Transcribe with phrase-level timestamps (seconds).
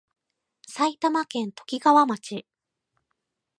[0.67, 2.47] 埼玉県ときがわ町